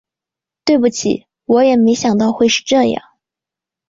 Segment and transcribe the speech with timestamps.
[0.65, 3.03] 对不起，我也没想到会是这样